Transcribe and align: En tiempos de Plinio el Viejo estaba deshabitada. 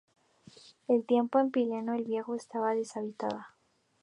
En 0.87 1.03
tiempos 1.05 1.43
de 1.43 1.49
Plinio 1.51 1.93
el 1.93 2.05
Viejo 2.05 2.33
estaba 2.33 2.73
deshabitada. 2.73 3.55